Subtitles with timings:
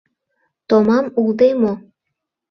[0.67, 1.73] —Томам улде мо...